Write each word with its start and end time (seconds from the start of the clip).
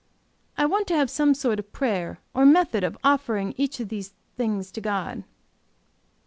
I 0.57 0.65
want 0.65 0.87
to 0.87 0.95
have 0.95 1.11
some 1.11 1.35
sort 1.35 1.59
of 1.59 1.71
prayer, 1.71 2.21
or 2.33 2.43
method 2.43 2.83
of 2.83 2.97
offering 3.03 3.53
each 3.55 3.79
of 3.79 3.89
these 3.89 4.13
things 4.35 4.71
to 4.71 4.81
God. 4.81 5.25